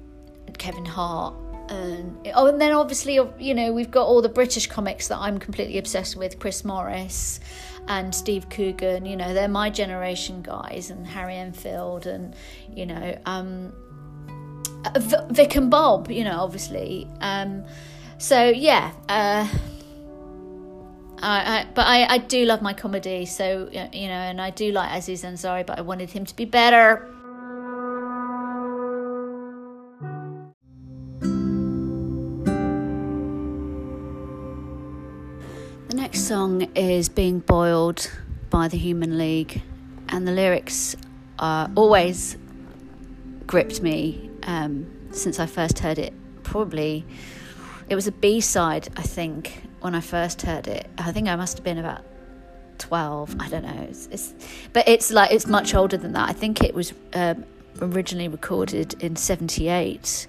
Kevin 0.58 0.84
Hart. 0.84 1.34
And, 1.68 2.28
oh, 2.34 2.46
and 2.46 2.60
then 2.60 2.72
obviously, 2.72 3.18
you 3.38 3.54
know, 3.54 3.72
we've 3.72 3.90
got 3.90 4.06
all 4.06 4.22
the 4.22 4.28
British 4.28 4.68
comics 4.68 5.08
that 5.08 5.18
I'm 5.18 5.38
completely 5.38 5.78
obsessed 5.78 6.16
with 6.16 6.38
Chris 6.38 6.64
Morris 6.64 7.40
and 7.88 8.14
Steve 8.14 8.48
Coogan, 8.48 9.06
you 9.06 9.16
know, 9.16 9.32
they're 9.32 9.48
my 9.48 9.70
generation 9.70 10.42
guys, 10.42 10.90
and 10.90 11.06
Harry 11.06 11.36
Enfield, 11.36 12.06
and, 12.06 12.34
you 12.68 12.86
know, 12.86 13.16
um, 13.26 13.72
Vic 15.30 15.54
and 15.56 15.70
Bob, 15.70 16.10
you 16.10 16.24
know, 16.24 16.40
obviously. 16.40 17.08
Um, 17.20 17.64
so, 18.18 18.48
yeah. 18.48 18.92
Uh, 19.08 19.48
I, 21.22 21.60
I, 21.60 21.66
but 21.74 21.86
I, 21.86 22.14
I 22.14 22.18
do 22.18 22.44
love 22.44 22.60
my 22.60 22.74
comedy, 22.74 23.24
so 23.24 23.68
you 23.72 24.08
know, 24.08 24.14
and 24.14 24.40
I 24.40 24.50
do 24.50 24.70
like 24.72 24.92
Aziz 24.92 25.22
Ansari, 25.22 25.64
but 25.64 25.78
I 25.78 25.82
wanted 25.82 26.10
him 26.10 26.26
to 26.26 26.36
be 26.36 26.44
better. 26.44 27.08
Song 36.26 36.62
is 36.74 37.08
Being 37.08 37.38
Boiled 37.38 38.10
by 38.50 38.66
the 38.66 38.76
Human 38.76 39.16
League, 39.16 39.62
and 40.08 40.26
the 40.26 40.32
lyrics 40.32 40.96
uh, 41.38 41.68
always 41.76 42.36
gripped 43.46 43.80
me 43.80 44.28
um, 44.42 44.90
since 45.12 45.38
I 45.38 45.46
first 45.46 45.78
heard 45.78 46.00
it. 46.00 46.12
Probably 46.42 47.04
it 47.88 47.94
was 47.94 48.08
a 48.08 48.12
B 48.12 48.40
side, 48.40 48.88
I 48.96 49.02
think, 49.02 49.62
when 49.82 49.94
I 49.94 50.00
first 50.00 50.42
heard 50.42 50.66
it. 50.66 50.90
I 50.98 51.12
think 51.12 51.28
I 51.28 51.36
must 51.36 51.58
have 51.58 51.64
been 51.64 51.78
about 51.78 52.04
12 52.78 53.36
i 53.40 53.48
don't 53.48 53.64
know 53.64 53.86
it's, 53.88 54.06
it's, 54.08 54.34
but 54.74 54.86
it's 54.86 55.10
like 55.10 55.32
it's 55.32 55.46
much 55.46 55.74
older 55.74 55.96
than 55.96 56.12
that 56.12 56.28
i 56.28 56.32
think 56.34 56.62
it 56.62 56.74
was 56.74 56.92
um, 57.14 57.42
originally 57.80 58.28
recorded 58.28 59.02
in 59.02 59.16
78 59.16 60.26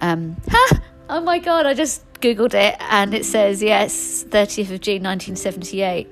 um, 0.00 0.36
oh 1.10 1.20
my 1.20 1.38
god 1.38 1.66
i 1.66 1.74
just 1.74 2.02
googled 2.20 2.54
it 2.54 2.76
and 2.80 3.14
it 3.14 3.24
says 3.24 3.62
yes 3.62 4.24
30th 4.24 4.72
of 4.72 4.80
june 4.80 5.02
1978 5.02 6.08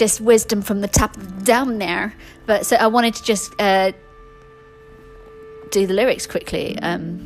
just 0.00 0.18
wisdom 0.18 0.62
from 0.62 0.80
the 0.80 0.88
top 0.88 1.14
down 1.44 1.76
there. 1.76 2.14
But 2.46 2.64
so 2.64 2.76
i 2.76 2.86
wanted 2.86 3.14
to 3.16 3.22
just 3.22 3.52
uh, 3.60 3.92
do 5.70 5.86
the 5.86 5.92
lyrics 5.92 6.26
quickly. 6.26 6.78
Um, 6.78 7.20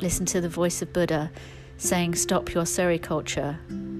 listen 0.00 0.26
to 0.26 0.40
the 0.40 0.48
voice 0.48 0.82
of 0.82 0.92
buddha 0.92 1.30
saying 1.76 2.16
stop 2.16 2.52
your 2.52 2.64
sericulture 2.64 3.56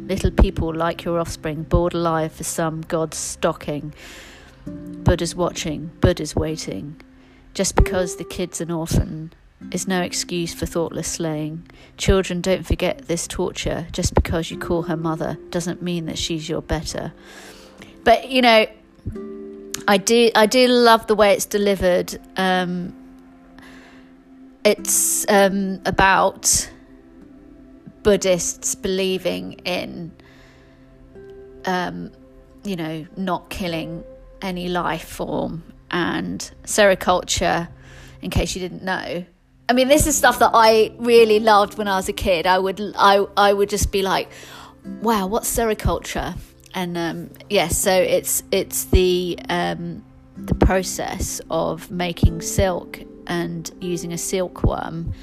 little 0.08 0.32
people 0.32 0.74
like 0.74 1.04
your 1.04 1.18
offspring 1.20 1.62
bored 1.62 1.94
alive 1.94 2.32
for 2.32 2.44
some 2.44 2.82
god's 2.82 3.16
stocking. 3.16 3.94
Buddha's 4.66 5.36
watching 5.36 5.92
buddha's 6.00 6.34
waiting. 6.34 7.00
Just 7.54 7.76
because 7.76 8.16
the 8.16 8.24
kid's 8.24 8.60
an 8.60 8.72
orphan 8.72 9.32
is 9.70 9.88
no 9.88 10.02
excuse 10.02 10.54
for 10.54 10.66
thoughtless 10.66 11.08
slaying. 11.08 11.66
Children, 11.96 12.40
don't 12.40 12.66
forget 12.66 13.06
this 13.06 13.26
torture. 13.26 13.86
Just 13.92 14.14
because 14.14 14.50
you 14.50 14.58
call 14.58 14.82
her 14.82 14.96
mother 14.96 15.38
doesn't 15.50 15.82
mean 15.82 16.06
that 16.06 16.18
she's 16.18 16.48
your 16.48 16.62
better. 16.62 17.12
But 18.04 18.30
you 18.30 18.42
know, 18.42 18.66
I 19.86 19.98
do 19.98 20.30
I 20.34 20.46
do 20.46 20.68
love 20.68 21.06
the 21.06 21.14
way 21.14 21.32
it's 21.32 21.46
delivered. 21.46 22.18
Um, 22.36 22.94
it's 24.64 25.26
um, 25.28 25.80
about 25.84 26.70
Buddhists 28.02 28.74
believing 28.74 29.54
in, 29.64 30.12
um, 31.66 32.12
you 32.64 32.76
know, 32.76 33.06
not 33.16 33.50
killing 33.50 34.04
any 34.40 34.68
life 34.68 35.06
form 35.06 35.64
and 35.90 36.50
sericulture. 36.64 37.68
In 38.22 38.30
case 38.30 38.54
you 38.54 38.60
didn't 38.60 38.82
know, 38.82 39.26
I 39.68 39.72
mean, 39.72 39.88
this 39.88 40.06
is 40.06 40.16
stuff 40.16 40.40
that 40.40 40.50
I 40.52 40.92
really 40.98 41.40
loved 41.40 41.78
when 41.78 41.88
I 41.88 41.96
was 41.96 42.08
a 42.08 42.12
kid. 42.12 42.46
I 42.46 42.58
would, 42.58 42.80
I, 42.96 43.24
I 43.36 43.52
would 43.52 43.70
just 43.70 43.90
be 43.92 44.02
like, 44.02 44.30
"Wow, 45.00 45.26
what's 45.26 45.50
sericulture?" 45.54 46.36
And 46.74 46.98
um, 46.98 47.30
yes, 47.48 47.50
yeah, 47.50 47.68
so 47.68 47.92
it's 47.92 48.42
it's 48.50 48.84
the 48.86 49.38
um, 49.48 50.04
the 50.36 50.54
process 50.54 51.40
of 51.50 51.90
making 51.90 52.42
silk 52.42 53.00
and 53.26 53.70
using 53.80 54.12
a 54.12 54.18
silkworm, 54.18 55.14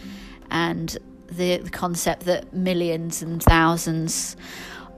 and 0.50 0.98
the, 1.28 1.58
the 1.58 1.70
concept 1.70 2.26
that 2.26 2.52
millions 2.52 3.22
and 3.22 3.44
thousands 3.44 4.38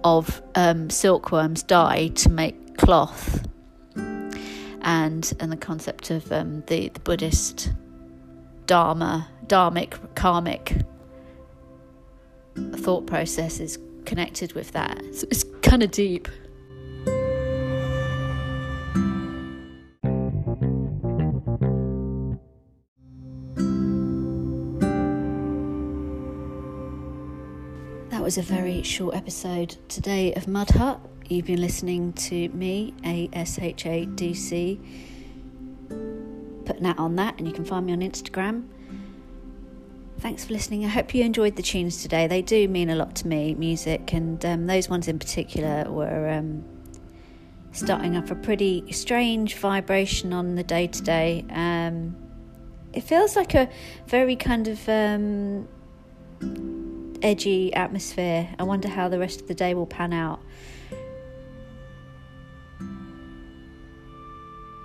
of 0.06 0.42
um, 0.56 0.90
silkworms 0.90 1.64
die 1.64 2.08
to 2.08 2.30
make 2.30 2.78
cloth, 2.78 3.46
and 3.96 5.34
and 5.40 5.52
the 5.52 5.58
concept 5.58 6.12
of 6.12 6.32
um, 6.32 6.64
the 6.68 6.88
the 6.90 7.00
Buddhist 7.02 7.74
dharma, 8.68 9.28
dharmic, 9.48 10.16
karmic 10.16 10.78
thought 12.78 13.08
process 13.08 13.60
is 13.60 13.80
connected 14.06 14.54
with 14.54 14.72
that. 14.72 15.02
So 15.14 15.28
it's 15.32 15.46
kind 15.62 15.84
of 15.84 15.92
deep. 15.92 16.28
That 28.10 28.22
was 28.22 28.38
a 28.38 28.42
very 28.42 28.84
short 28.84 29.16
episode 29.16 29.78
today 29.90 30.34
of 30.36 30.48
Mud 30.48 30.70
Hut. 30.72 31.00
You've 31.30 31.46
been 31.46 31.62
listening 31.62 32.14
to 32.14 32.50
me, 32.50 32.94
ASHADC, 33.04 34.80
putting 36.66 36.84
that 36.84 37.00
on 37.00 37.16
that, 37.16 37.38
and 37.38 37.48
you 37.48 37.54
can 37.54 37.66
find 37.66 37.86
me 37.86 37.94
on 37.94 38.00
Instagram. 38.00 38.66
Thanks 40.24 40.46
for 40.46 40.54
listening. 40.54 40.86
I 40.86 40.88
hope 40.88 41.14
you 41.14 41.22
enjoyed 41.26 41.58
the 41.58 41.62
tunes 41.62 42.02
today. 42.02 42.28
They 42.28 42.42
do 42.42 42.70
mean 42.70 42.90
a 42.90 42.96
lot 42.96 43.14
to 43.18 43.28
me, 43.28 43.56
music, 43.56 44.14
and 44.14 44.44
um, 44.46 44.68
those 44.68 44.88
ones 44.88 45.10
in 45.10 45.20
particular 45.20 45.92
were 45.92 46.30
um, 46.30 46.64
starting 47.74 48.16
up 48.16 48.32
a 48.32 48.36
pretty 48.36 48.90
strange 48.94 49.56
vibration 49.56 50.32
on 50.32 50.56
the 50.56 50.64
day 50.64 50.88
to 50.88 51.02
day. 51.02 51.44
It 52.94 53.02
feels 53.02 53.36
like 53.36 53.54
a 53.54 53.68
very 54.08 54.38
kind 54.38 54.70
of 54.70 54.88
um, 54.88 55.68
edgy 57.22 57.74
atmosphere. 57.74 58.48
I 58.58 58.64
wonder 58.64 58.88
how 58.88 59.10
the 59.10 59.20
rest 59.20 59.42
of 59.42 59.50
the 59.50 59.54
day 59.54 59.74
will 59.74 59.88
pan 59.88 60.14
out. 60.14 60.40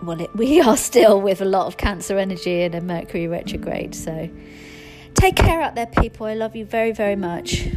Well, 0.03 0.20
it, 0.20 0.31
we 0.35 0.61
are 0.61 0.77
still 0.77 1.20
with 1.20 1.40
a 1.40 1.44
lot 1.44 1.68
of 1.68 1.77
Cancer 1.77 2.18
energy 2.18 2.62
and 2.62 2.74
a 2.74 2.81
Mercury 2.81 3.29
retrograde, 3.29 3.94
so 3.94 4.29
take 5.14 5.37
care 5.37 5.61
out 5.61 5.75
there, 5.75 5.87
people. 5.87 6.27
I 6.27 6.35
love 6.35 6.55
you 6.57 6.64
very, 6.64 6.92
very 6.92 7.16
much. 7.16 7.68